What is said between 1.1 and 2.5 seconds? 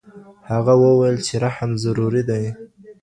چي رحم ضروري دی.